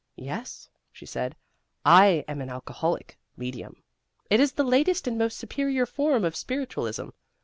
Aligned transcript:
"Yes," 0.17 0.67
she 0.91 1.05
said, 1.05 1.35
"I 1.85 2.25
am 2.27 2.41
an 2.41 2.49
alcoholic 2.49 3.19
medium. 3.37 3.83
It 4.31 4.39
is 4.39 4.53
the 4.53 4.63
latest 4.63 5.05
and 5.07 5.15
most 5.15 5.37
superior 5.37 5.85
form 5.85 6.25
of 6.25 6.35
spiritualism. 6.35 7.09